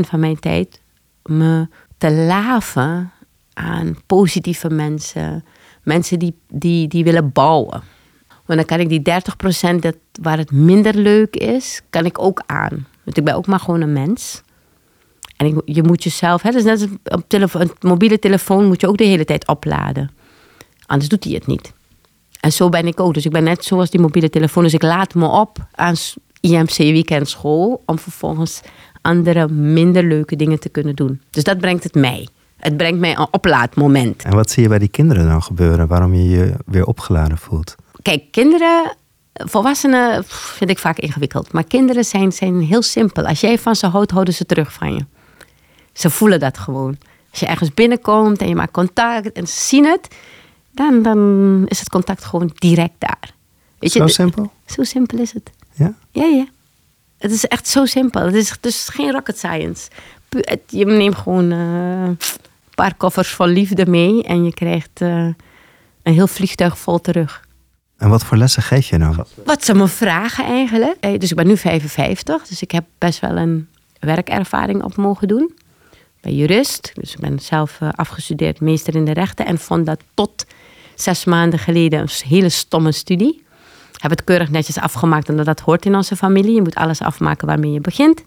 [0.01, 0.81] van mijn tijd
[1.23, 1.69] me
[1.99, 3.13] te laven
[3.53, 5.45] aan positieve mensen,
[5.83, 7.83] mensen die, die, die willen bouwen.
[8.45, 9.21] Want dan kan ik die
[9.75, 12.87] 30% dat, waar het minder leuk is, kan ik ook aan.
[13.05, 14.43] Want ik ben ook maar gewoon een mens.
[15.37, 16.89] En ik, je moet jezelf, hè, dus net
[17.27, 20.11] telefoon, een mobiele telefoon moet je ook de hele tijd opladen.
[20.87, 21.73] Anders doet hij het niet.
[22.41, 23.15] En zo ben ik ook.
[23.15, 24.63] Dus ik ben net zoals die mobiele telefoon.
[24.63, 25.95] Dus ik laat me op aan
[26.51, 27.83] IMC Weekendschool.
[27.87, 28.61] Om vervolgens
[29.01, 31.21] andere, minder leuke dingen te kunnen doen.
[31.31, 32.29] Dus dat brengt het mij.
[32.57, 34.23] Het brengt mij een oplaadmoment.
[34.23, 35.87] En wat zie je bij die kinderen dan gebeuren?
[35.87, 37.75] Waarom je je weer opgeladen voelt?
[38.03, 38.97] Kijk, kinderen,
[39.33, 41.53] volwassenen vind ik vaak ingewikkeld.
[41.53, 43.27] Maar kinderen zijn, zijn heel simpel.
[43.27, 45.05] Als jij van ze houdt, houden ze terug van je.
[45.93, 46.97] Ze voelen dat gewoon.
[47.31, 50.09] Als je ergens binnenkomt en je maakt contact en ze zien het,
[50.71, 53.35] dan, dan is het contact gewoon direct daar.
[53.79, 54.53] Weet zo je, simpel?
[54.67, 55.51] Zo simpel is het.
[55.77, 55.95] Ja?
[56.11, 56.47] Ja, ja.
[57.19, 58.23] Het is echt zo simpel.
[58.23, 59.91] Het is dus geen rocket science.
[60.67, 62.19] Je neemt gewoon uh, een
[62.75, 65.09] paar koffers vol liefde mee en je krijgt uh,
[66.03, 67.45] een heel vliegtuig vol terug.
[67.97, 69.17] En wat voor lessen geef je nou?
[69.45, 70.97] Wat ze me vragen eigenlijk.
[71.01, 73.69] Eh, dus ik ben nu 55, dus ik heb best wel een
[74.01, 75.55] werkervaring op mogen doen.
[76.21, 76.91] Bij jurist.
[76.95, 80.47] Dus ik ben zelf afgestudeerd meester in de rechten en vond dat tot
[80.95, 83.46] zes maanden geleden een hele stomme studie.
[83.97, 86.55] Heb het keurig netjes afgemaakt, omdat dat hoort in onze familie.
[86.55, 88.25] Je moet alles afmaken waarmee je begint.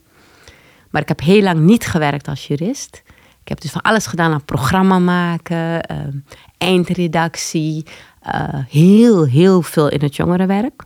[0.90, 3.04] Maar ik heb heel lang niet gewerkt als jurist.
[3.42, 6.18] Ik heb dus van alles gedaan aan programma maken, ehm,
[6.58, 7.86] eindredactie,
[8.28, 8.34] uh,
[8.70, 10.84] heel, heel veel in het jongerenwerk.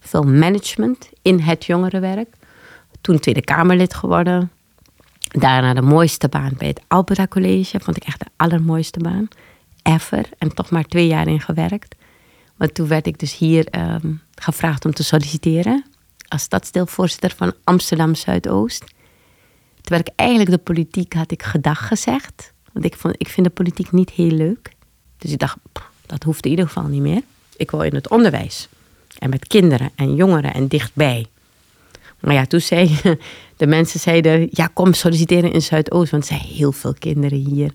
[0.00, 2.34] Veel management in het jongerenwerk.
[3.00, 4.50] Toen Tweede Kamerlid geworden.
[5.18, 7.80] Daarna de mooiste baan bij het Alberta College.
[7.80, 9.28] Vond ik echt de allermooiste baan
[9.82, 10.24] ever.
[10.38, 11.94] En toch maar twee jaar in gewerkt.
[12.62, 15.84] Want toen werd ik dus hier ehm, gevraagd om te solliciteren.
[16.28, 18.84] Als stadsdeelvoorzitter van Amsterdam Zuidoost.
[19.80, 22.52] Terwijl ik eigenlijk de politiek had ik gedag gezegd.
[22.72, 24.72] Want ik, vond, ik vind de politiek niet heel leuk.
[25.18, 25.56] Dus ik dacht,
[26.06, 27.22] dat hoeft in ieder geval niet meer.
[27.56, 28.68] Ik wil in het onderwijs.
[29.18, 31.26] En met kinderen en jongeren en dichtbij.
[32.20, 33.18] Maar ja, toen zeiden
[33.56, 36.10] de mensen zeiden, ja kom solliciteren in Zuidoost.
[36.10, 37.72] Want er zijn heel veel kinderen hier.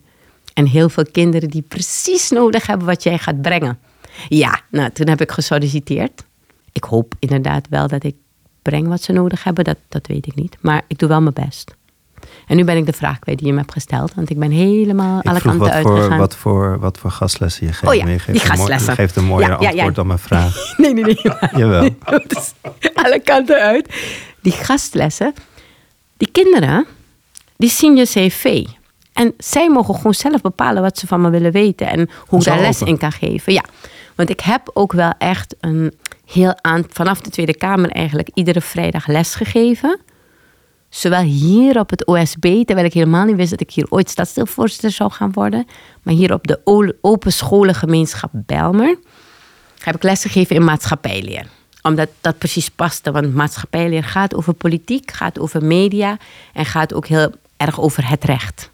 [0.53, 3.79] En heel veel kinderen die precies nodig hebben wat jij gaat brengen.
[4.27, 6.25] Ja, nou toen heb ik gesolliciteerd.
[6.71, 8.15] Ik hoop inderdaad wel dat ik
[8.61, 9.63] breng wat ze nodig hebben.
[9.63, 10.57] Dat, dat weet ik niet.
[10.61, 11.75] Maar ik doe wel mijn best.
[12.47, 14.13] En nu ben ik de vraag kwijt die je me hebt gesteld.
[14.13, 16.07] Want ik ben helemaal alle kanten wat uitgegaan.
[16.07, 17.91] Voor, wat, voor, wat voor gastlessen je geeft.
[17.91, 18.89] Oh ja, die gastlessen.
[18.89, 20.55] Je geeft een mooier antwoord dan mijn vraag.
[20.77, 21.17] nee, nee, nee.
[21.61, 21.89] Jawel.
[22.27, 22.53] Dus
[22.93, 23.95] alle kanten uit.
[24.41, 25.33] Die gastlessen.
[26.17, 26.85] Die kinderen,
[27.57, 28.65] die zien je cv.
[29.13, 31.87] En zij mogen gewoon zelf bepalen wat ze van me willen weten.
[31.87, 33.53] En hoe ik daar les in kan geven.
[33.53, 33.63] Ja,
[34.17, 35.93] want ik heb ook wel echt een
[36.25, 36.83] heel aan...
[36.89, 39.99] Vanaf de Tweede Kamer eigenlijk iedere vrijdag les gegeven
[40.89, 44.91] Zowel hier op het OSB, terwijl ik helemaal niet wist dat ik hier ooit stadsdeelvoorzitter
[44.91, 45.67] zou gaan worden.
[46.03, 46.59] Maar hier op de
[47.01, 48.97] Open Scholengemeenschap Belmer
[49.79, 51.47] heb ik lesgegeven in maatschappijleer.
[51.81, 56.17] Omdat dat precies paste, want maatschappijleer gaat over politiek, gaat over media
[56.53, 58.69] en gaat ook heel erg over het recht.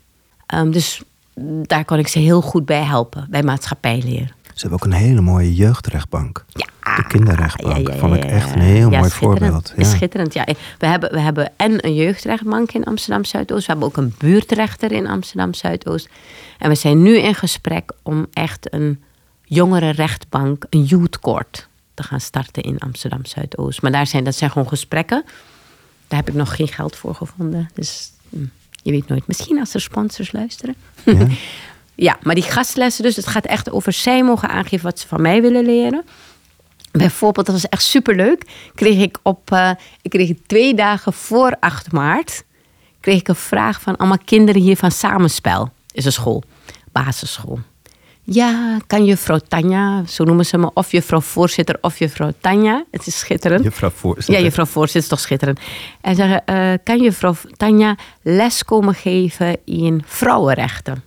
[0.56, 1.02] Um, dus
[1.64, 4.34] daar kon ik ze heel goed bij helpen, bij maatschappijleer.
[4.54, 6.46] Ze hebben ook een hele mooie jeugdrechtbank.
[6.48, 6.68] Ja.
[6.96, 7.88] De kinderrechtbank.
[7.88, 9.74] Ja, Vond ik echt een heel mooi voorbeeld.
[9.78, 9.84] Ja.
[9.84, 10.46] Schitterend, ja.
[10.78, 13.66] We hebben, we hebben en een jeugdrechtbank in Amsterdam Zuidoost.
[13.66, 16.10] We hebben ook een buurtrechter in Amsterdam Zuidoost.
[16.58, 19.04] En we zijn nu in gesprek om echt een
[19.44, 23.82] jongerenrechtbank, een youth court, te gaan starten in Amsterdam Zuidoost.
[23.82, 25.24] Maar daar zijn, dat zijn gewoon gesprekken.
[26.08, 27.70] Daar heb ik nog geen geld voor gevonden.
[27.74, 28.46] Dus hm,
[28.82, 29.28] je weet nooit.
[29.28, 30.76] Misschien als er sponsors luisteren.
[31.04, 31.28] Ja.
[31.96, 35.22] Ja, maar die gastlessen dus, het gaat echt over zij mogen aangeven wat ze van
[35.22, 36.04] mij willen leren.
[36.92, 38.44] Bijvoorbeeld, dat was echt superleuk.
[38.76, 42.44] Kreeg ik op, uh, ik kreeg twee dagen voor 8 maart,
[43.00, 45.70] kreeg ik een vraag van allemaal kinderen hier van Samenspel.
[45.92, 46.44] Is een school,
[46.92, 47.60] basisschool.
[48.26, 52.86] Ja, kan juffrouw Tanja, zo noemen ze me, of juffrouw voorzitter of juffrouw Tanja.
[52.92, 53.64] Het is schitterend.
[53.64, 54.34] Juffrouw voorzitter.
[54.34, 55.60] Ja, juffrouw voorzitter is toch schitterend.
[56.02, 61.04] En zeggen, uh, kan juffrouw Tanja les komen geven in vrouwenrechten?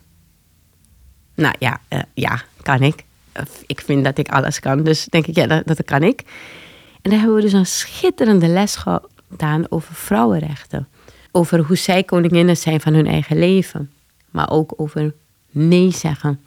[1.36, 3.04] Nou ja, uh, ja, kan ik.
[3.66, 6.22] Ik vind dat ik alles kan, dus denk ik, ja, dat, dat kan ik.
[7.02, 10.88] En daar hebben we dus een schitterende les gedaan over vrouwenrechten.
[11.32, 13.92] Over hoe zij koninginnen zijn van hun eigen leven.
[14.30, 15.14] Maar ook over
[15.50, 16.40] nee zeggen.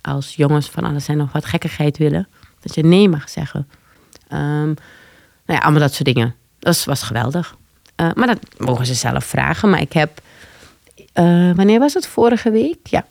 [0.00, 2.28] Als jongens van alles en nog wat gekkigheid willen,
[2.60, 3.68] dat je nee mag zeggen.
[4.32, 4.74] Um,
[5.46, 6.34] nou ja, allemaal dat soort dingen.
[6.58, 7.56] Dat was geweldig.
[7.96, 9.70] Uh, maar dat mogen ze zelf vragen.
[9.70, 10.20] Maar ik heb,
[10.96, 12.06] uh, wanneer was het?
[12.06, 12.86] Vorige week?
[12.86, 13.06] Ja,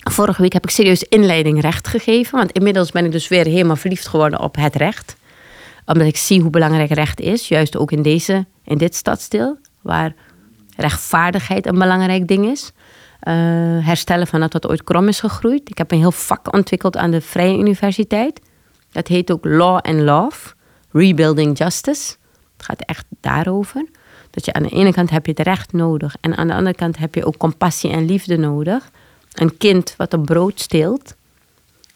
[0.00, 2.38] Vorige week heb ik serieus inleiding recht gegeven.
[2.38, 5.16] Want inmiddels ben ik dus weer helemaal verliefd geworden op het recht.
[5.86, 7.48] Omdat ik zie hoe belangrijk recht is.
[7.48, 9.58] Juist ook in, deze, in dit stadsdeel.
[9.80, 10.14] Waar
[10.76, 12.72] rechtvaardigheid een belangrijk ding is.
[13.22, 13.34] Uh,
[13.86, 15.70] herstellen van dat wat ooit krom is gegroeid.
[15.70, 18.40] Ik heb een heel vak ontwikkeld aan de Vrije Universiteit.
[18.92, 20.54] Dat heet ook Law and Love.
[20.92, 22.14] Rebuilding Justice.
[22.56, 23.86] Het gaat echt daarover.
[24.30, 26.16] Dat je aan de ene kant heb je het recht nodig.
[26.20, 28.90] En aan de andere kant heb je ook compassie en liefde nodig.
[29.32, 31.14] Een kind wat een brood steelt,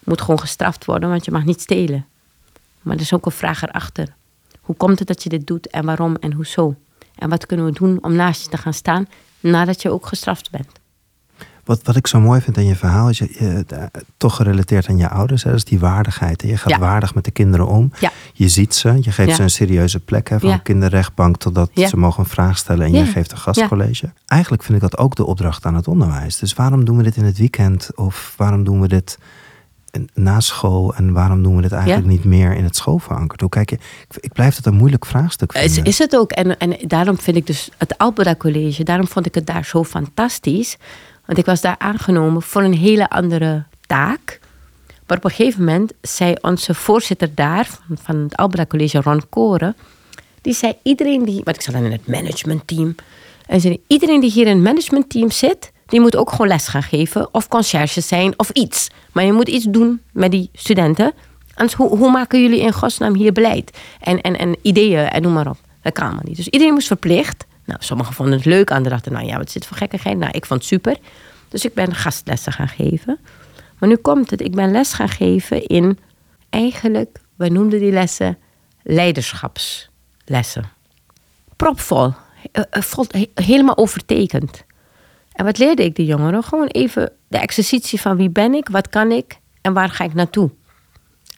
[0.03, 2.05] moet gewoon gestraft worden, want je mag niet stelen.
[2.81, 4.15] Maar er is ook een vraag erachter.
[4.61, 6.75] Hoe komt het dat je dit doet en waarom en hoezo?
[7.15, 9.07] En wat kunnen we doen om naast je te gaan staan
[9.39, 10.79] nadat je ook gestraft bent?
[11.65, 13.65] Wat, wat ik zo mooi vind in je verhaal is je, je
[14.17, 15.43] toch gerelateerd aan je ouders.
[15.43, 15.49] Hè?
[15.49, 16.41] Dat is die waardigheid.
[16.41, 17.91] Je gaat waardig met de kinderen om.
[17.99, 18.11] Ja.
[18.33, 18.97] Je ziet ze.
[19.01, 20.29] Je geeft ze een serieuze plek.
[20.29, 20.39] Hè?
[20.39, 22.85] Van kinderrechtbank totdat ze mogen een vraag stellen.
[22.85, 24.09] En je geeft een gastcollege.
[24.25, 26.37] Eigenlijk vind ik dat ook de opdracht aan het onderwijs.
[26.39, 27.89] Dus waarom doen we dit in het weekend?
[27.95, 29.17] Of waarom doen we dit
[30.13, 33.41] na school en waarom doen we dit eigenlijk niet meer in het school verankerd?
[33.41, 33.77] Hoe kijk je?
[34.19, 35.71] Ik, blijf het een moeilijk vraagstuk vinden.
[35.71, 36.31] Is, is het ook.
[36.31, 39.83] En, en daarom vind ik dus het Alberta College, daarom vond ik het daar zo
[39.83, 40.77] fantastisch.
[41.25, 44.39] Want ik was daar aangenomen voor een hele andere taak.
[45.07, 49.75] Maar op een gegeven moment zei onze voorzitter daar, van, het Albera College, Ron Koren,
[50.41, 52.95] die zei iedereen die, want ik zat dan in het managementteam,
[53.45, 56.83] en zei iedereen die hier in het managementteam zit, die moet ook gewoon les gaan
[56.83, 58.89] geven of conciërge zijn of iets.
[59.11, 61.13] Maar je moet iets doen met die studenten.
[61.53, 63.77] Anders, hoe, hoe maken jullie in godsnaam hier beleid?
[63.99, 65.57] En, en, en ideeën en noem maar op.
[65.81, 66.35] Dat kan maar niet.
[66.35, 69.65] Dus iedereen moest verplicht nou, sommigen vonden het leuk, anderen dachten, nou ja, wat zit
[69.65, 70.17] voor gekkigheid?
[70.17, 70.97] Nou, ik vond het super.
[71.49, 73.19] Dus ik ben gastlessen gaan geven.
[73.79, 75.99] Maar nu komt het, ik ben les gaan geven in,
[76.49, 78.37] eigenlijk, wij noemden die lessen
[78.83, 80.63] leiderschapslessen.
[81.55, 82.13] Propvol,
[82.51, 84.63] eh, eh, helemaal overtekend.
[85.31, 86.43] En wat leerde ik de jongeren?
[86.43, 90.13] Gewoon even de exercitie van wie ben ik, wat kan ik en waar ga ik
[90.13, 90.51] naartoe.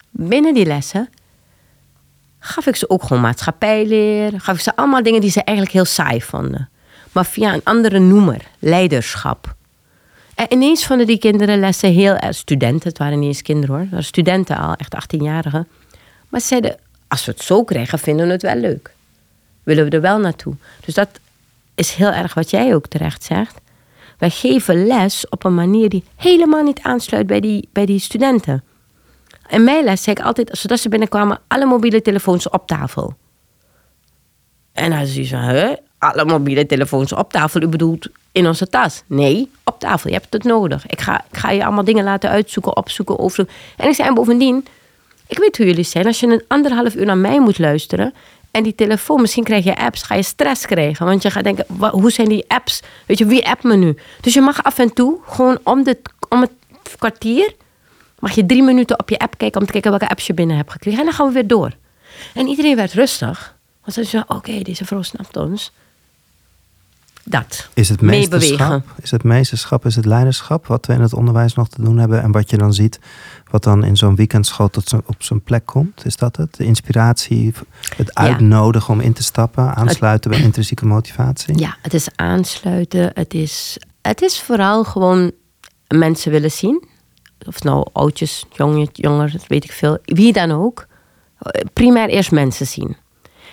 [0.10, 1.10] Binnen die lessen
[2.40, 4.42] gaf ik ze ook gewoon maatschappijleer.
[4.42, 6.70] Gaf ik ze allemaal dingen die ze eigenlijk heel saai vonden.
[7.12, 9.56] Maar via een andere noemer, leiderschap.
[10.36, 12.18] En ineens vonden die kinderen lessen heel.
[12.30, 13.80] Studenten, het waren niet eens kinderen hoor.
[13.82, 15.68] Het waren studenten al, echt 18-jarigen.
[16.30, 18.92] Maar ze zeiden, als we het zo krijgen, vinden we het wel leuk.
[19.64, 20.54] Willen we er wel naartoe.
[20.86, 21.10] Dus dat
[21.76, 23.60] is heel erg wat jij ook terecht zegt.
[24.18, 28.64] Wij geven les op een manier die helemaal niet aansluit bij die, bij die studenten.
[29.50, 33.14] In mijn les zei ik altijd, zodat ze binnenkwamen, alle mobiele telefoons op tafel.
[34.74, 35.74] En dan je zo, hè?
[35.98, 37.62] alle mobiele telefoons op tafel.
[37.62, 39.04] U bedoelt in onze tas?
[39.08, 40.10] Nee, op tafel.
[40.10, 40.88] Je hebt het nodig.
[40.88, 43.56] Ik ga, ik ga je allemaal dingen laten uitzoeken, opzoeken, overzoeken.
[43.78, 44.66] En ik zei, en bovendien,
[45.28, 46.06] ik weet hoe jullie zijn.
[46.06, 48.14] Als je een anderhalf uur naar mij moet luisteren...
[48.52, 51.06] en die telefoon, misschien krijg je apps, ga je stress krijgen.
[51.06, 52.82] Want je gaat denken, hoe zijn die apps?
[53.06, 53.98] Weet je, wie appt me nu?
[54.22, 55.98] Dus je mag af en toe, gewoon om, de,
[56.30, 56.52] om het
[56.98, 57.54] kwartier...
[58.20, 59.60] mag je drie minuten op je app kijken...
[59.60, 61.00] om te kijken welke apps je binnen hebt gekregen.
[61.00, 61.72] En dan gaan we weer door.
[62.34, 63.56] En iedereen werd rustig.
[63.82, 65.72] Want ze zei, oké, deze vrouw snapt ons
[67.30, 67.70] dat.
[67.74, 71.70] Is het meesterschap, is het meesterschap, is het leiderschap wat we in het onderwijs nog
[71.70, 73.00] te doen hebben en wat je dan ziet,
[73.52, 76.06] wat dan in zo'n weekendschool tot op zijn plek komt?
[76.06, 76.56] Is dat het?
[76.56, 77.54] De inspiratie,
[77.96, 81.58] het uitnodigen om in te stappen, aansluiten bij intrinsieke motivatie?
[81.58, 83.12] Ja, het is aansluiten.
[83.14, 85.32] Het is, het is vooral gewoon
[85.88, 86.88] mensen willen zien.
[87.46, 89.98] Of nou oudjes, jongen, jonger, dat weet ik veel.
[90.04, 90.88] Wie dan ook.
[91.74, 92.98] Primair eerst mensen zien.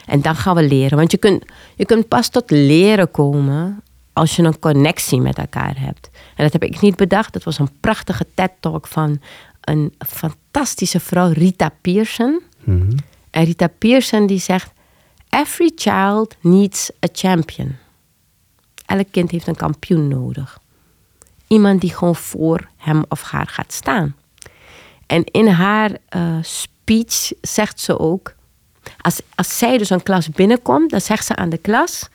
[0.06, 0.98] En dan gaan we leren.
[0.98, 1.44] Want je kunt,
[1.76, 6.10] je kunt pas tot leren komen als je een connectie met elkaar hebt.
[6.36, 7.32] En dat heb ik niet bedacht.
[7.32, 9.20] Dat was een prachtige TED-talk van
[9.60, 12.42] een fantastische vrouw, Rita Pearson.
[12.64, 12.96] Mhm.
[13.30, 14.72] En Rita Pearson die zegt...
[15.28, 17.76] Every child needs a champion.
[18.86, 20.58] Elk kind heeft een kampioen nodig.
[21.54, 24.16] Iemand die gewoon voor hem of haar gaat staan.
[25.06, 28.34] En in haar uh, speech zegt ze ook
[29.00, 32.08] als, als zij dus een klas binnenkomt, dan zegt ze aan de klas: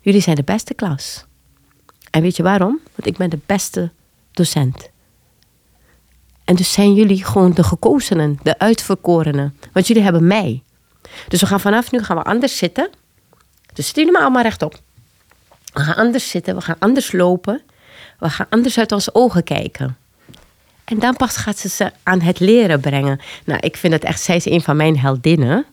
[0.00, 1.24] Jullie zijn de beste klas.
[2.10, 2.80] En weet je waarom?
[2.94, 3.90] Want ik ben de beste
[4.32, 4.90] docent.
[6.44, 9.58] En dus zijn jullie gewoon de gekozenen, de uitverkorenen.
[9.72, 10.62] Want jullie hebben mij.
[11.28, 12.90] Dus we gaan vanaf nu gaan we anders zitten.
[13.74, 14.80] Dus zitten jullie maar allemaal rechtop.
[15.72, 17.62] We gaan anders zitten, we gaan anders lopen.
[18.18, 19.96] We gaan anders uit onze ogen kijken.
[20.84, 23.20] En dan pas gaat ze ze aan het leren brengen.
[23.44, 25.66] Nou, ik vind het echt, zij is een van mijn heldinnen.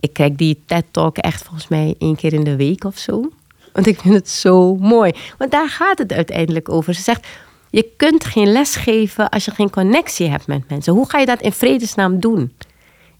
[0.00, 3.30] Ik kijk die TED-talk echt volgens mij één keer in de week of zo.
[3.72, 5.12] Want ik vind het zo mooi.
[5.38, 6.94] Want daar gaat het uiteindelijk over.
[6.94, 7.26] Ze zegt,
[7.70, 10.92] je kunt geen les geven als je geen connectie hebt met mensen.
[10.92, 12.52] Hoe ga je dat in vredesnaam doen?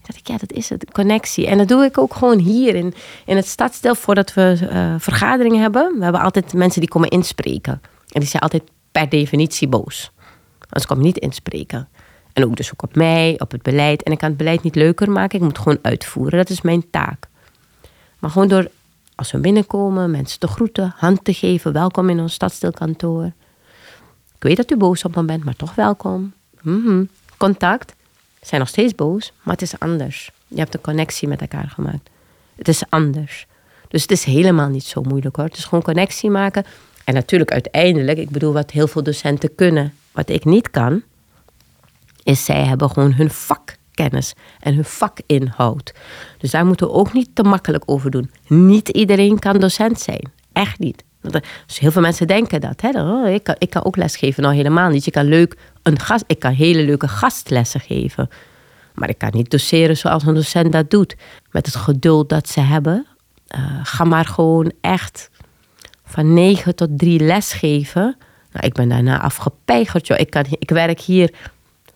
[0.01, 1.47] Dat ik, ja, dat is het, connectie.
[1.47, 2.93] En dat doe ik ook gewoon hier in,
[3.25, 5.95] in het stadsdeel voordat we uh, vergaderingen hebben.
[5.97, 7.81] We hebben altijd mensen die komen inspreken.
[8.09, 10.11] En die zijn altijd per definitie boos.
[10.59, 11.87] Anders kom ik niet inspreken.
[12.33, 14.03] En ook dus ook op mij, op het beleid.
[14.03, 15.37] En ik kan het beleid niet leuker maken.
[15.37, 16.37] Ik moet gewoon uitvoeren.
[16.37, 17.27] Dat is mijn taak.
[18.19, 18.69] Maar gewoon door,
[19.15, 21.73] als we binnenkomen, mensen te groeten, hand te geven.
[21.73, 23.25] Welkom in ons stadsdeelkantoor.
[24.35, 26.33] Ik weet dat u boos op me bent, maar toch welkom.
[26.61, 27.95] Mm Contact.
[28.41, 30.31] zijn nog steeds boos, maar het is anders.
[30.47, 32.09] Je hebt een connectie met elkaar gemaakt.
[32.55, 33.47] Het is anders.
[33.87, 35.45] Dus het is helemaal niet zo moeilijk hoor.
[35.45, 36.65] Het is gewoon connectie maken.
[37.09, 41.03] En natuurlijk uiteindelijk, ik bedoel wat heel veel docenten kunnen, wat ik niet kan,
[42.23, 45.93] is zij hebben gewoon hun vakkennis en hun vakinhoud.
[46.37, 48.31] Dus daar moeten we ook niet te makkelijk over doen.
[48.47, 50.31] Niet iedereen kan docent zijn.
[50.53, 51.03] Echt niet.
[51.65, 52.81] Dus heel veel mensen denken dat.
[52.81, 52.89] Hè?
[52.89, 54.43] Oh, ik, kan, ik kan ook lesgeven.
[54.43, 55.05] Nou, helemaal niet.
[55.05, 58.29] Je kan leuk een gast, ik kan hele leuke gastlessen geven.
[58.93, 61.15] Maar ik kan niet doseren zoals een docent dat doet.
[61.51, 63.05] Met het geduld dat ze hebben.
[63.55, 65.29] Uh, ga maar gewoon echt
[66.09, 68.17] van negen tot drie lesgeven.
[68.51, 70.07] Nou, ik ben daarna afgepeigerd.
[70.07, 70.19] Joh.
[70.19, 71.33] Ik, kan, ik werk hier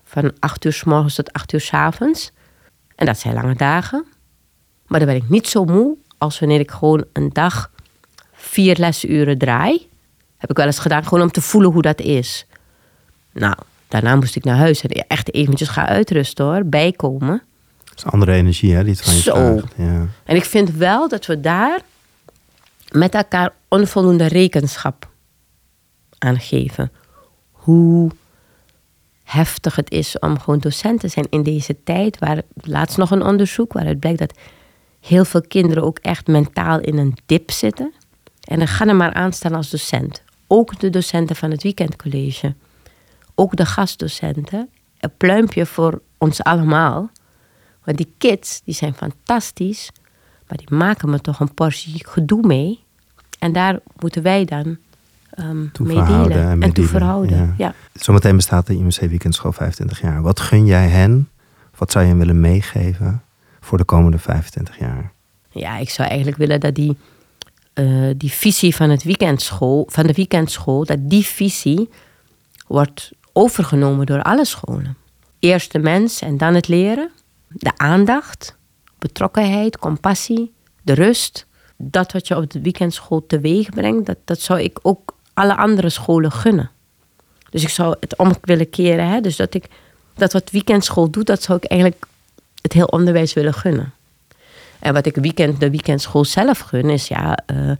[0.04, 2.32] van acht uur s morgens tot acht uur s avonds.
[2.94, 4.04] En dat zijn lange dagen.
[4.86, 7.70] Maar dan ben ik niet zo moe als wanneer ik gewoon een dag
[8.32, 9.88] vier lesuren draai.
[10.36, 12.46] Heb ik wel eens gedaan, gewoon om te voelen hoe dat is.
[13.32, 13.54] Nou,
[13.88, 17.42] daarna moest ik naar huis en echt eventjes gaan uitrusten hoor, bijkomen.
[17.84, 19.60] Dat is andere energie hè, die het van je Zo.
[19.76, 20.06] Ja.
[20.24, 21.80] En ik vind wel dat we daar
[22.94, 25.10] met elkaar onvoldoende rekenschap
[26.18, 26.92] aan geven.
[27.50, 28.10] Hoe
[29.24, 32.18] heftig het is om gewoon docent te zijn in deze tijd.
[32.18, 34.38] Waar laatst nog een onderzoek waaruit blijkt dat
[35.00, 37.92] heel veel kinderen ook echt mentaal in een dip zitten.
[38.44, 40.22] En dan gaan er maar aan staan als docent.
[40.46, 42.54] Ook de docenten van het weekendcollege.
[43.34, 44.70] Ook de gastdocenten.
[44.98, 47.10] Een pluimpje voor ons allemaal.
[47.84, 49.90] Want die kids, die zijn fantastisch.
[50.54, 52.80] Maar die maken me toch een portie gedoe mee.
[53.38, 54.76] En daar moeten wij dan
[55.38, 57.54] um, meedelen en, en toe verhouden.
[57.58, 57.74] Ja.
[57.92, 60.22] Zometeen bestaat de IMC Weekendschool 25 jaar.
[60.22, 61.28] Wat gun jij hen?
[61.76, 63.22] Wat zou je hen willen meegeven
[63.60, 65.12] voor de komende 25 jaar?
[65.50, 66.96] Ja, ik zou eigenlijk willen dat die,
[67.74, 71.90] uh, die visie van, het weekendschool, van de weekendschool, dat die visie
[72.66, 74.96] wordt overgenomen door alle scholen.
[75.38, 77.10] Eerst de mens en dan het leren.
[77.48, 78.56] De aandacht,
[79.04, 81.46] betrokkenheid, compassie, de rust.
[81.76, 85.88] Dat wat je op de weekendschool teweeg brengt, dat, dat zou ik ook alle andere
[85.88, 86.70] scholen gunnen.
[87.50, 89.08] Dus ik zou het om willen keren.
[89.08, 89.20] Hè?
[89.20, 89.68] Dus dat ik
[90.14, 92.06] dat wat weekendschool doet, dat zou ik eigenlijk
[92.62, 93.92] het heel onderwijs willen gunnen.
[94.78, 97.72] En wat ik weekend, de weekendschool zelf gun, is ja, uh,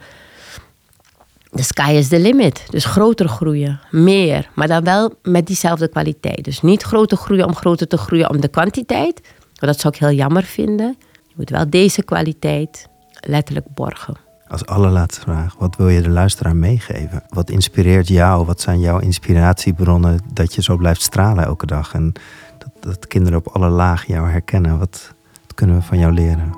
[1.50, 2.66] de sky is the limit.
[2.70, 6.44] Dus groter groeien, meer, maar dan wel met diezelfde kwaliteit.
[6.44, 9.20] Dus niet groter groeien om groter te groeien om de kwantiteit.
[9.54, 10.96] Dat zou ik heel jammer vinden.
[11.34, 12.88] Je moet wel deze kwaliteit
[13.20, 14.16] letterlijk borgen.
[14.48, 17.22] Als allerlaatste vraag, wat wil je de luisteraar meegeven?
[17.28, 18.44] Wat inspireert jou?
[18.46, 21.94] Wat zijn jouw inspiratiebronnen dat je zo blijft stralen elke dag?
[21.94, 22.12] En
[22.58, 24.78] dat, dat kinderen op alle lagen jou herkennen.
[24.78, 26.52] Wat, wat kunnen we van jou leren?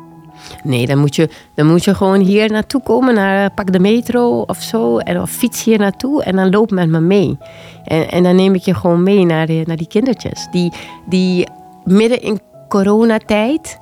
[0.62, 4.40] Nee, dan moet, je, dan moet je gewoon hier naartoe komen, naar, pak de metro
[4.40, 7.38] of zo, en, of fiets hier naartoe en dan loop met me mee.
[7.84, 10.48] En, en dan neem ik je gewoon mee naar, de, naar die kindertjes.
[10.50, 10.72] Die,
[11.08, 11.48] die
[11.84, 13.78] midden in coronatijd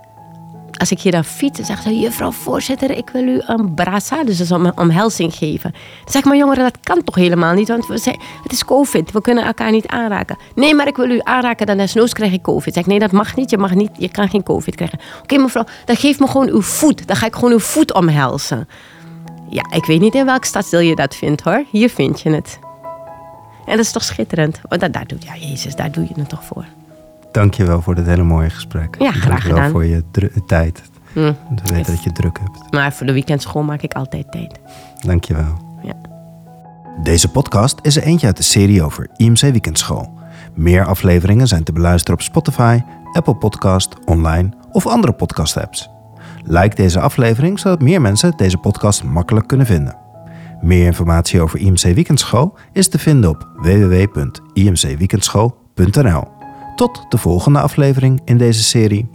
[0.76, 4.50] als ik hier dan fiets, zegt ze: Juffrouw voorzitter, ik wil u een brasa, dus
[4.50, 5.74] een omhelzing geven.
[6.04, 9.20] Zeg maar, jongeren, dat kan toch helemaal niet, want we zijn, het is COVID, we
[9.20, 10.38] kunnen elkaar niet aanraken.
[10.54, 12.74] Nee, maar ik wil u aanraken, dan desnoods krijg ik COVID.
[12.74, 14.98] Zeg Nee, dat mag niet, je, mag niet, je kan geen COVID krijgen.
[15.22, 17.06] Oké, mevrouw, dan geef me gewoon uw voet.
[17.06, 18.68] Dan ga ik gewoon uw voet omhelzen.
[19.48, 21.64] Ja, ik weet niet in welk stadsdeel je dat vindt hoor.
[21.70, 22.58] Hier vind je het.
[23.66, 24.60] En dat is toch schitterend?
[24.68, 26.64] Want daar, daar doe, ja, Jezus, daar doe je het toch voor.
[27.35, 28.97] Dankjewel voor dit hele mooie gesprek.
[28.99, 29.70] Ja, graag Dankjewel gedaan.
[29.70, 30.03] voor je
[30.47, 30.83] tijd.
[31.12, 31.37] Mm.
[31.64, 32.73] We weten dat je druk hebt.
[32.73, 34.61] Maar voor de weekendschool maak ik altijd tijd.
[35.01, 35.79] Dankjewel.
[35.83, 35.94] Ja.
[37.03, 40.18] Deze podcast is er eentje uit de serie over IMC Weekendschool.
[40.55, 42.81] Meer afleveringen zijn te beluisteren op Spotify,
[43.12, 45.88] Apple Podcast, online of andere podcast apps.
[46.42, 49.97] Like deze aflevering zodat meer mensen deze podcast makkelijk kunnen vinden.
[50.61, 56.34] Meer informatie over IMC Weekendschool is te vinden op www.imcweekendschool.nl.
[56.74, 59.13] Tot de volgende aflevering in deze serie.